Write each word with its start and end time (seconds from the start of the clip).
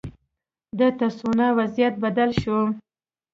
د 0.79 0.81
تسوانا 0.99 1.47
وضعیت 1.59 1.93
بدل 2.03 2.29
شو. 2.41 2.59